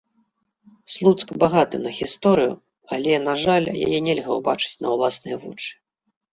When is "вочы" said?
5.47-5.71